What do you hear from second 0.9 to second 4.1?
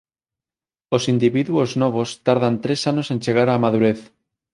Os individuos novos tardan tres anos en chegar á madurez.